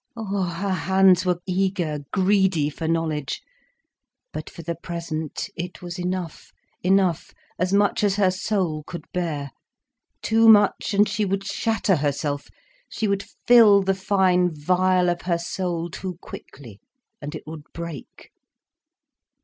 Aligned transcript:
Ah, 0.17 0.55
her 0.59 0.73
hands 0.73 1.27
were 1.27 1.39
eager, 1.45 1.99
greedy 2.11 2.71
for 2.71 2.87
knowledge. 2.87 3.39
But 4.33 4.49
for 4.49 4.63
the 4.63 4.73
present 4.73 5.47
it 5.55 5.83
was 5.83 5.99
enough, 5.99 6.51
enough, 6.81 7.35
as 7.59 7.71
much 7.71 8.03
as 8.03 8.15
her 8.15 8.31
soul 8.31 8.81
could 8.87 9.05
bear. 9.13 9.51
Too 10.23 10.49
much, 10.49 10.95
and 10.95 11.07
she 11.07 11.23
would 11.23 11.43
shatter 11.45 11.97
herself, 11.97 12.47
she 12.89 13.07
would 13.07 13.25
fill 13.45 13.83
the 13.83 13.93
fine 13.93 14.49
vial 14.51 15.07
of 15.07 15.21
her 15.21 15.37
soul 15.37 15.87
too 15.91 16.17
quickly, 16.19 16.79
and 17.21 17.35
it 17.35 17.45
would 17.45 17.71
break. 17.71 18.31